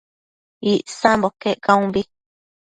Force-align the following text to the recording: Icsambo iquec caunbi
Icsambo 0.71 1.27
iquec 1.31 1.57
caunbi 1.65 2.01